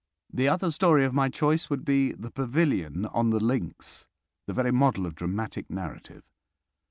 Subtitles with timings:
[0.33, 5.05] The other story of my choice would be "The Pavilion on the Links"—the very model
[5.05, 6.23] of dramatic narrative.